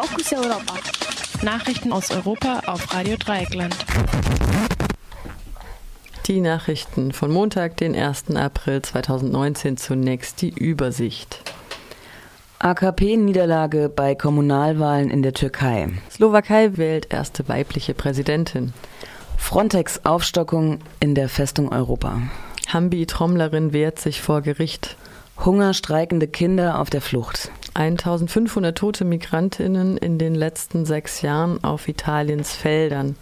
[0.00, 0.74] Fokus Europa.
[1.42, 3.74] Nachrichten aus Europa auf Radio Dreieckland.
[6.26, 8.36] Die Nachrichten von Montag, den 1.
[8.36, 11.40] April 2019 zunächst die Übersicht.
[12.60, 15.88] AKP-Niederlage bei Kommunalwahlen in der Türkei.
[16.12, 18.74] Slowakei wählt erste weibliche Präsidentin.
[19.36, 22.22] Frontex-Aufstockung in der Festung Europa.
[22.68, 24.96] Hambi-Trommlerin wehrt sich vor Gericht.
[25.44, 27.50] Hungerstreikende Kinder auf der Flucht.
[27.78, 33.14] 1500 tote Migrantinnen in den letzten sechs Jahren auf Italiens Feldern.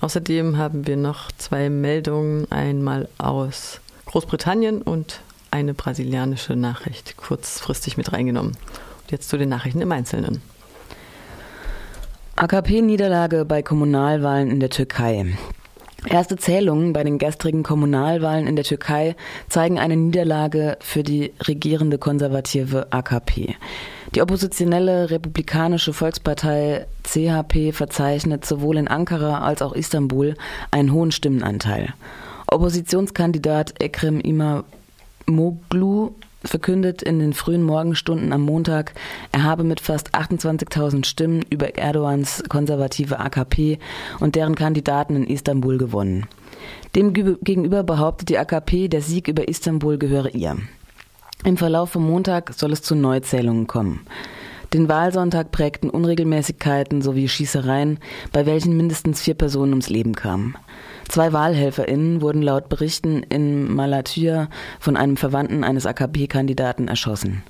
[0.00, 8.12] Außerdem haben wir noch zwei Meldungen, einmal aus Großbritannien und eine brasilianische Nachricht kurzfristig mit
[8.12, 8.52] reingenommen.
[8.52, 10.40] Und jetzt zu den Nachrichten im Einzelnen.
[12.36, 15.36] AKP-Niederlage bei Kommunalwahlen in der Türkei.
[16.08, 19.16] Erste Zählungen bei den gestrigen Kommunalwahlen in der Türkei
[19.48, 23.56] zeigen eine Niederlage für die regierende konservative AKP.
[24.14, 30.34] Die oppositionelle republikanische Volkspartei CHP verzeichnet sowohl in Ankara als auch Istanbul
[30.70, 31.92] einen hohen Stimmenanteil.
[32.46, 36.14] Oppositionskandidat Ekrem Imamoglu
[36.48, 38.94] verkündet in den frühen Morgenstunden am Montag,
[39.32, 43.78] er habe mit fast 28.000 Stimmen über Erdogans konservative AKP
[44.20, 46.26] und deren Kandidaten in Istanbul gewonnen.
[46.94, 50.56] Demgegenüber behauptet die AKP, der Sieg über Istanbul gehöre ihr.
[51.44, 54.00] Im Verlauf vom Montag soll es zu Neuzählungen kommen.
[54.72, 57.98] Den Wahlsonntag prägten Unregelmäßigkeiten sowie Schießereien,
[58.32, 60.54] bei welchen mindestens vier Personen ums Leben kamen.
[61.08, 67.42] Zwei WahlhelferInnen wurden laut Berichten in Malatya von einem Verwandten eines AKP-Kandidaten erschossen.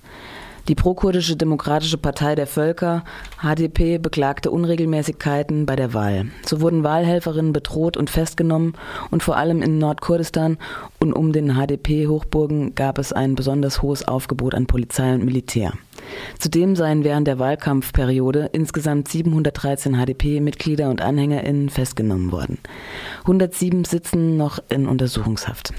[0.68, 3.04] Die prokurdische Demokratische Partei der Völker,
[3.42, 6.28] HDP, beklagte Unregelmäßigkeiten bei der Wahl.
[6.46, 8.74] So wurden Wahlhelferinnen bedroht und festgenommen
[9.10, 10.58] und vor allem in Nordkurdistan
[10.98, 15.72] und um den HDP-Hochburgen gab es ein besonders hohes Aufgebot an Polizei und Militär.
[16.38, 22.58] Zudem seien während der Wahlkampfperiode insgesamt 713 HDP-Mitglieder und AnhängerInnen festgenommen worden.
[23.20, 25.72] 107 sitzen noch in Untersuchungshaft.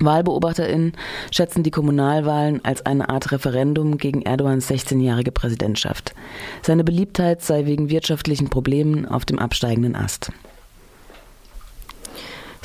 [0.00, 0.92] WahlbeobachterInnen
[1.32, 6.14] schätzen die Kommunalwahlen als eine Art Referendum gegen Erdogans 16-jährige Präsidentschaft.
[6.62, 10.30] Seine Beliebtheit sei wegen wirtschaftlichen Problemen auf dem absteigenden Ast.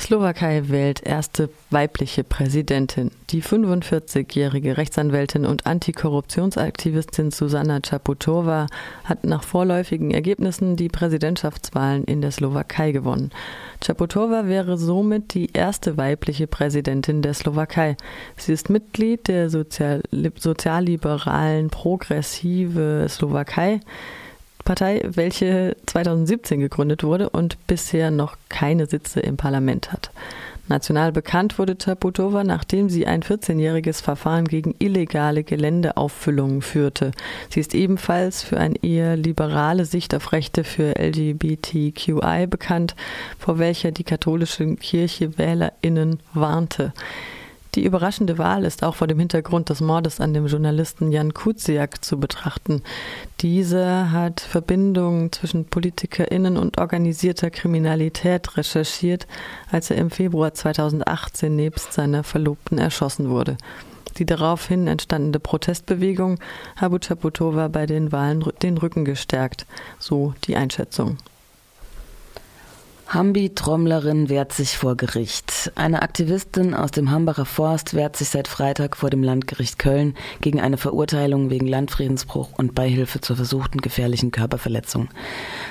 [0.04, 3.10] Slowakei wählt erste weibliche Präsidentin.
[3.30, 8.66] Die 45-jährige Rechtsanwältin und Antikorruptionsaktivistin Susanna Czaputova
[9.04, 13.30] hat nach vorläufigen Ergebnissen die Präsidentschaftswahlen in der Slowakei gewonnen.
[13.80, 17.96] Czaputova wäre somit die erste weibliche Präsidentin der Slowakei.
[18.36, 20.02] Sie ist Mitglied der Sozial
[20.38, 23.80] sozialliberalen Progressive Slowakei.
[24.64, 30.10] Partei, welche 2017 gegründet wurde und bisher noch keine Sitze im Parlament hat.
[30.66, 37.10] National bekannt wurde Taputova, nachdem sie ein 14-jähriges Verfahren gegen illegale Geländeauffüllungen führte.
[37.50, 42.96] Sie ist ebenfalls für eine eher liberale Sicht auf Rechte für LGBTQI bekannt,
[43.38, 46.94] vor welcher die katholische Kirche WählerInnen warnte.
[47.74, 52.04] Die überraschende Wahl ist auch vor dem Hintergrund des Mordes an dem Journalisten Jan Kuciak
[52.04, 52.82] zu betrachten.
[53.40, 59.26] Dieser hat Verbindungen zwischen PolitikerInnen und organisierter Kriminalität recherchiert,
[59.72, 63.56] als er im Februar 2018 nebst seiner Verlobten erschossen wurde.
[64.18, 66.38] Die daraufhin entstandene Protestbewegung
[66.76, 69.66] habe Chaputova bei den Wahlen den Rücken gestärkt,
[69.98, 71.18] so die Einschätzung.
[73.14, 75.70] Hambi-Trommlerin wehrt sich vor Gericht.
[75.76, 80.60] Eine Aktivistin aus dem Hambacher Forst wehrt sich seit Freitag vor dem Landgericht Köln gegen
[80.60, 85.10] eine Verurteilung wegen Landfriedensbruch und Beihilfe zur versuchten gefährlichen Körperverletzung.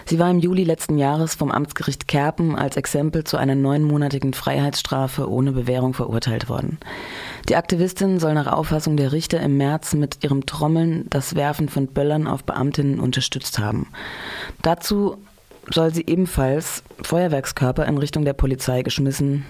[0.05, 5.29] Sie war im Juli letzten Jahres vom Amtsgericht Kerpen als Exempel zu einer neunmonatigen Freiheitsstrafe
[5.29, 6.77] ohne Bewährung verurteilt worden.
[7.49, 11.87] Die Aktivistin soll nach Auffassung der Richter im März mit ihrem Trommeln das Werfen von
[11.87, 13.87] Böllern auf Beamtinnen unterstützt haben.
[14.61, 15.17] Dazu
[15.69, 19.45] soll sie ebenfalls Feuerwerkskörper in Richtung der Polizei geschmissen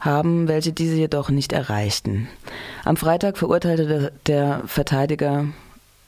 [0.00, 2.28] haben, welche diese jedoch nicht erreichten.
[2.84, 5.46] Am Freitag verurteilte der, Verteidiger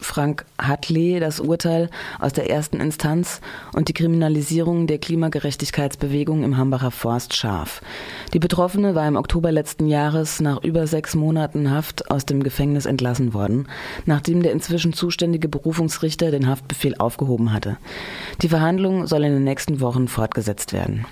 [0.01, 3.41] Frank Hartley das Urteil aus der ersten Instanz
[3.75, 7.83] und die Kriminalisierung der Klimagerechtigkeitsbewegung im Hambacher Forst scharf.
[8.33, 12.87] Die Betroffene war im Oktober letzten Jahres nach über sechs Monaten Haft aus dem Gefängnis
[12.87, 13.69] entlassen worden,
[14.07, 17.77] nachdem der inzwischen zuständige Berufungsrichter den Haftbefehl aufgehoben hatte.
[18.43, 21.07] Die Verhandlung soll in den nächsten Wochen fortgesetzt werden.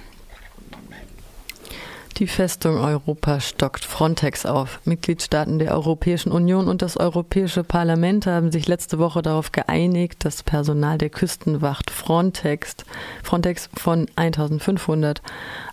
[2.18, 4.80] Die Festung Europa stockt Frontex auf.
[4.84, 10.42] Mitgliedstaaten der Europäischen Union und das Europäische Parlament haben sich letzte Woche darauf geeinigt, das
[10.42, 12.74] Personal der Küstenwacht Frontex,
[13.22, 15.22] Frontex von 1500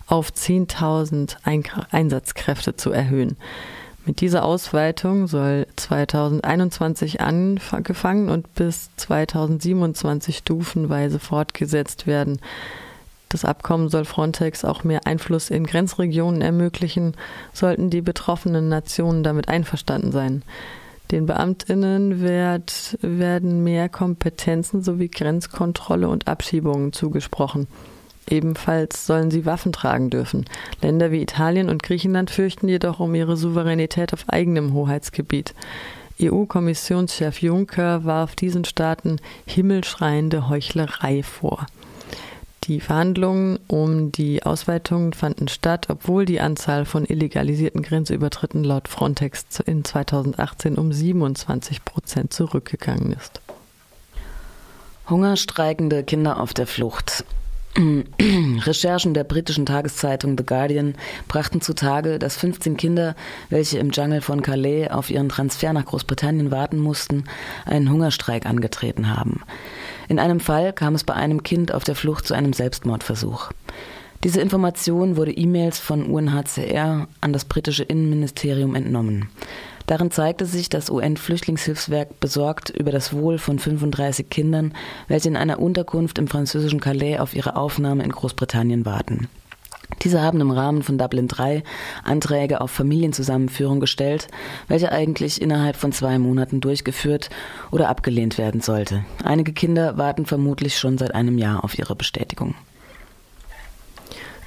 [0.06, 1.34] auf 10.000
[1.90, 3.36] Einsatzkräfte zu erhöhen.
[4.04, 12.38] Mit dieser Ausweitung soll 2021 angefangen und bis 2027 stufenweise fortgesetzt werden.
[13.28, 17.16] Das Abkommen soll Frontex auch mehr Einfluss in Grenzregionen ermöglichen,
[17.52, 20.42] sollten die betroffenen Nationen damit einverstanden sein.
[21.10, 27.68] Den Beamtinnen werd, werden mehr Kompetenzen sowie Grenzkontrolle und Abschiebungen zugesprochen.
[28.28, 30.46] Ebenfalls sollen sie Waffen tragen dürfen.
[30.82, 35.54] Länder wie Italien und Griechenland fürchten jedoch um ihre Souveränität auf eigenem Hoheitsgebiet.
[36.20, 41.66] EU-Kommissionschef Juncker warf diesen Staaten himmelschreiende Heuchlerei vor.
[42.66, 49.60] Die Verhandlungen um die Ausweitung fanden statt, obwohl die Anzahl von illegalisierten Grenzübertritten laut Frontex
[49.64, 53.40] in 2018 um 27 Prozent zurückgegangen ist.
[55.08, 57.24] Hungerstreikende Kinder auf der Flucht.
[57.76, 60.94] Recherchen der britischen Tageszeitung The Guardian
[61.28, 63.14] brachten zutage, dass 15 Kinder,
[63.48, 67.24] welche im Dschungel von Calais auf ihren Transfer nach Großbritannien warten mussten,
[67.64, 69.42] einen Hungerstreik angetreten haben.
[70.08, 73.50] In einem Fall kam es bei einem Kind auf der Flucht zu einem Selbstmordversuch.
[74.24, 79.28] Diese Information wurde E-Mails von UNHCR an das britische Innenministerium entnommen.
[79.86, 84.74] Darin zeigte sich, dass UN-Flüchtlingshilfswerk besorgt über das Wohl von 35 Kindern,
[85.06, 89.28] welche in einer Unterkunft im französischen Calais auf ihre Aufnahme in Großbritannien warten.
[90.02, 91.62] Diese haben im Rahmen von Dublin III
[92.04, 94.28] Anträge auf Familienzusammenführung gestellt,
[94.68, 97.30] welche eigentlich innerhalb von zwei Monaten durchgeführt
[97.70, 99.04] oder abgelehnt werden sollte.
[99.24, 102.54] Einige Kinder warten vermutlich schon seit einem Jahr auf ihre Bestätigung.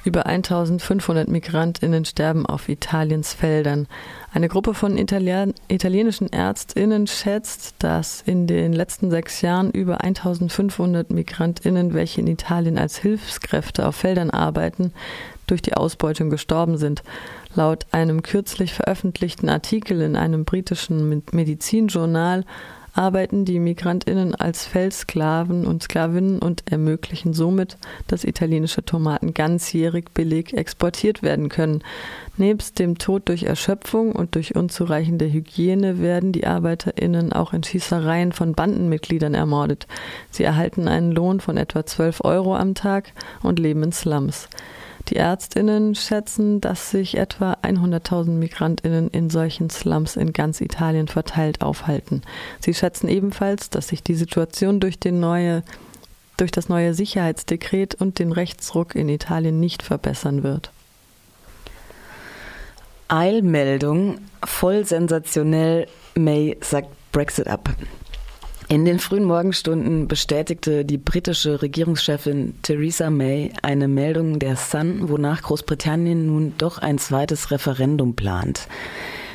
[0.02, 3.86] Über 1500 Migrantinnen sterben auf Italiens Feldern.
[4.32, 11.10] Eine Gruppe von Italien italienischen Ärztinnen schätzt, dass in den letzten sechs Jahren über 1500
[11.10, 14.92] Migrantinnen, welche in Italien als Hilfskräfte auf Feldern arbeiten,
[15.46, 17.02] durch die Ausbeutung gestorben sind.
[17.54, 22.44] Laut einem kürzlich veröffentlichten Artikel in einem britischen Medizinjournal
[22.92, 27.76] arbeiten die Migrantinnen als Feldsklaven und Sklavinnen und ermöglichen somit,
[28.06, 31.82] dass italienische Tomaten ganzjährig billig exportiert werden können.
[32.36, 38.32] Nebst dem Tod durch Erschöpfung und durch unzureichende Hygiene werden die Arbeiterinnen auch in Schießereien
[38.32, 39.86] von Bandenmitgliedern ermordet.
[40.30, 43.12] Sie erhalten einen Lohn von etwa 12 Euro am Tag
[43.42, 44.48] und leben in Slums.
[45.10, 51.62] Die Ärztinnen schätzen, dass sich etwa 100.000 Migrantinnen in solchen Slums in ganz Italien verteilt
[51.62, 52.22] aufhalten.
[52.60, 55.64] Sie schätzen ebenfalls, dass sich die Situation durch, neue,
[56.36, 60.70] durch das neue Sicherheitsdekret und den Rechtsruck in Italien nicht verbessern wird.
[63.08, 67.68] Eilmeldung, voll sensationell, May sagt Brexit ab.
[68.70, 75.42] In den frühen Morgenstunden bestätigte die britische Regierungschefin Theresa May eine Meldung der Sun, wonach
[75.42, 78.68] Großbritannien nun doch ein zweites Referendum plant.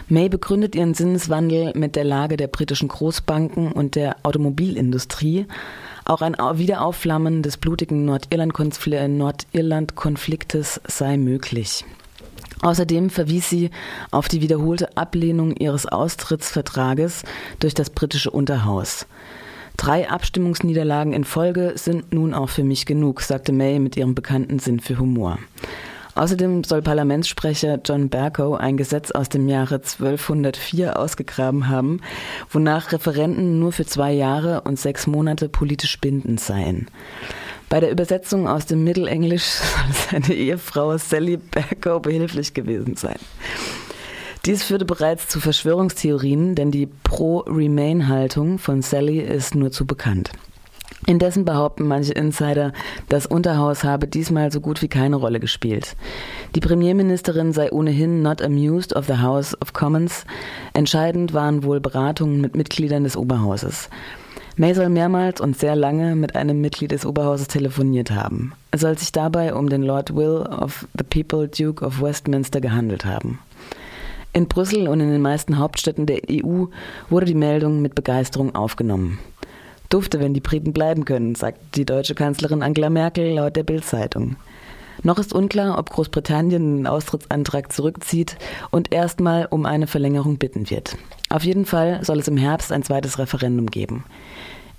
[0.07, 5.47] May begründet ihren Sinneswandel mit der Lage der britischen Großbanken und der Automobilindustrie.
[6.05, 11.83] Auch ein Wiederaufflammen des blutigen Nordirland-Konfliktes sei möglich.
[12.61, 13.69] Außerdem verwies sie
[14.11, 17.23] auf die wiederholte Ablehnung ihres Austrittsvertrages
[17.59, 19.05] durch das britische Unterhaus.
[19.77, 24.59] Drei Abstimmungsniederlagen in Folge sind nun auch für mich genug, sagte May mit ihrem bekannten
[24.59, 25.37] Sinn für Humor.
[26.15, 31.99] Außerdem soll Parlamentssprecher John Bercow ein Gesetz aus dem Jahre 1204 ausgegraben haben,
[32.49, 36.87] wonach Referenten nur für zwei Jahre und sechs Monate politisch bindend seien.
[37.75, 39.43] Bei der Übersetzung aus dem Mittelenglisch
[40.09, 43.17] soll seine Ehefrau Sally Bercow behilflich gewesen sein.
[44.45, 50.31] Dies führte bereits zu Verschwörungstheorien, denn die Pro-Remain-Haltung von Sally ist nur zu bekannt.
[51.05, 52.71] Indessen behaupten manche Insider,
[53.09, 55.97] das Unterhaus habe diesmal so gut wie keine Rolle gespielt.
[56.55, 60.23] Die Premierministerin sei ohnehin not amused of the House of Commons.
[60.73, 63.89] Entscheidend waren wohl Beratungen mit Mitgliedern des Oberhauses.
[64.57, 68.53] May soll mehrmals und sehr lange mit einem Mitglied des Oberhauses telefoniert haben.
[68.71, 73.03] Es soll sich dabei um den Lord Will of the People Duke of Westminster gehandelt
[73.03, 73.39] haben.
[74.31, 76.67] In Brüssel und in den meisten Hauptstädten der EU
[77.09, 79.19] wurde die Meldung mit Begeisterung aufgenommen.
[79.89, 84.37] Dufte, wenn die Briten bleiben können, sagt die deutsche Kanzlerin Angela Merkel laut der Bild-Zeitung.
[85.03, 88.37] Noch ist unklar, ob Großbritannien den Austrittsantrag zurückzieht
[88.71, 90.97] und erstmal um eine Verlängerung bitten wird.
[91.29, 94.03] Auf jeden Fall soll es im Herbst ein zweites Referendum geben.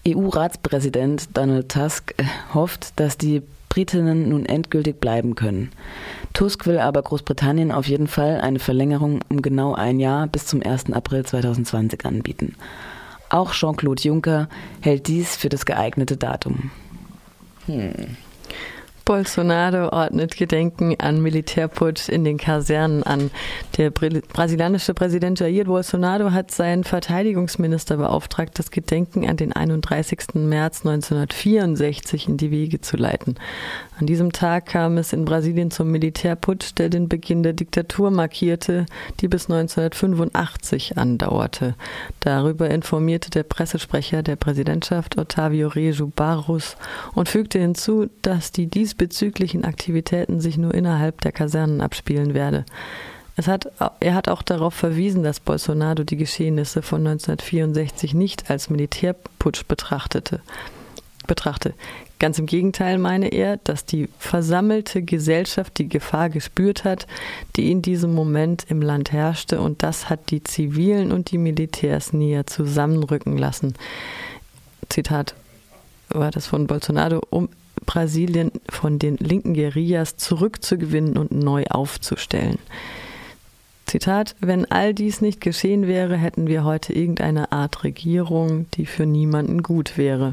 [0.07, 2.15] EU-Ratspräsident Donald Tusk
[2.55, 5.71] hofft, dass die Britinnen nun endgültig bleiben können.
[6.33, 10.63] Tusk will aber Großbritannien auf jeden Fall eine Verlängerung um genau ein Jahr bis zum
[10.63, 10.93] 1.
[10.93, 12.55] April 2020 anbieten.
[13.29, 14.49] Auch Jean-Claude Juncker
[14.81, 16.71] hält dies für das geeignete Datum.
[17.67, 18.17] Hm.
[19.07, 23.31] Bolsonaro ordnet Gedenken an Militärputsch in den Kasernen an.
[23.79, 30.35] Der brasilianische Präsident Jair Bolsonaro hat seinen Verteidigungsminister beauftragt, das Gedenken an den 31.
[30.35, 33.37] März 1964 in die Wege zu leiten.
[33.99, 38.85] An diesem Tag kam es in Brasilien zum Militärputsch, der den Beginn der Diktatur markierte,
[39.21, 41.75] die bis 1985 andauerte.
[42.21, 46.77] Darüber informierte der Pressesprecher der Präsidentschaft Otávio Reju Barros
[47.15, 52.67] und fügte hinzu, dass die diesbezüglichen Aktivitäten sich nur innerhalb der Kasernen abspielen werde.
[53.47, 59.65] Hat, er hat auch darauf verwiesen, dass Bolsonaro die Geschehnisse von 1964 nicht als Militärputsch
[59.67, 60.43] betrachtete
[61.27, 61.75] betrachte.
[62.19, 67.07] Ganz im Gegenteil meine er, dass die versammelte Gesellschaft die Gefahr gespürt hat,
[67.57, 72.15] die in diesem Moment im Land herrschte, und das hat die Zivilen und die Militärs
[72.15, 73.75] näher zusammenrücken lassen.
[74.89, 75.35] Zitat
[76.09, 77.51] war das von Bolsonaro, um
[77.85, 82.59] Brasilien von den linken Guerillas zurückzugewinnen und neu aufzustellen.
[83.85, 89.07] Zitat, wenn all dies nicht geschehen wäre, hätten wir heute irgendeine Art Regierung, die für
[89.07, 90.33] niemanden gut wäre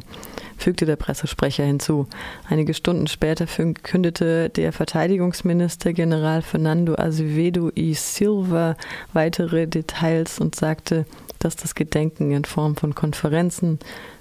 [0.64, 2.08] fügte der Pressesprecher hinzu.
[2.50, 8.78] Einige Stunden später verkündete der Verteidigungsminister General Fernando Azevedo y Silva
[9.12, 11.06] weitere Details und sagte,
[11.40, 13.80] dass das Gedenken in Form von Konferenzen,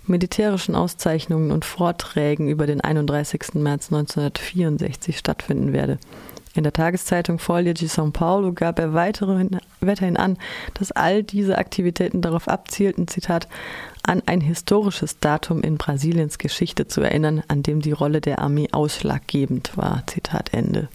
[0.08, 3.54] militärischen Auszeichnungen und Vorträgen über den 31.
[3.54, 5.99] März 1964 stattfinden werde.
[6.54, 10.37] In der Tageszeitung Folie de São Paulo gab er weiterhin, weiterhin an,
[10.75, 13.49] dass all diese Aktivitäten darauf abzielten, Zitat,
[14.02, 18.68] an ein historisches Datum in Brasiliens Geschichte zu erinnern, an dem die Rolle der Armee
[18.73, 20.02] ausschlaggebend war.
[20.06, 20.88] Zitat Ende.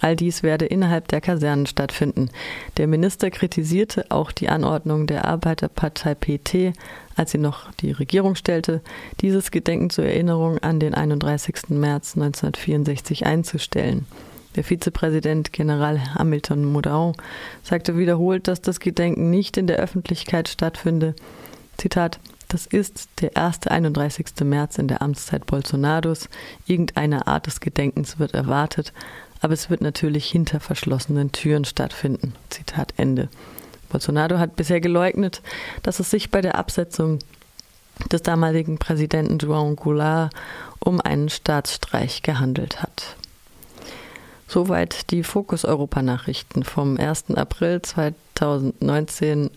[0.00, 2.30] All dies werde innerhalb der Kasernen stattfinden.
[2.76, 6.72] Der Minister kritisierte auch die Anordnung der Arbeiterpartei PT,
[7.16, 8.80] als sie noch die Regierung stellte,
[9.20, 11.70] dieses Gedenken zur Erinnerung an den 31.
[11.70, 14.06] März 1964 einzustellen.
[14.56, 17.14] Der Vizepräsident General Hamilton Moudon
[17.62, 21.14] sagte wiederholt, dass das Gedenken nicht in der Öffentlichkeit stattfinde.
[21.76, 24.26] Zitat das ist der erste 31.
[24.42, 26.30] März in der Amtszeit Bolsonaros.
[26.66, 28.94] Irgendeine Art des Gedenkens wird erwartet,
[29.42, 32.32] aber es wird natürlich hinter verschlossenen Türen stattfinden.
[32.48, 33.28] Zitat Ende.
[33.90, 35.42] Bolsonaro hat bisher geleugnet,
[35.82, 37.18] dass es sich bei der Absetzung
[38.10, 40.32] des damaligen Präsidenten João Goulart
[40.78, 43.17] um einen Staatsstreich gehandelt hat.
[44.50, 47.36] Soweit die Fokus Europa Nachrichten vom 1.
[47.36, 49.50] April 2019